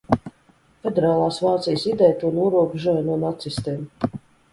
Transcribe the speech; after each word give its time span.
Federālas 0.85 1.37
Vācijas 1.47 1.83
ideja 1.91 2.15
to 2.23 2.31
norobežoja 2.39 3.05
no 3.11 3.19
nacistiem. 3.25 3.85